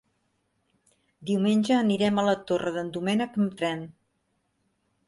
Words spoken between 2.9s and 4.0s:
Doménec amb tren.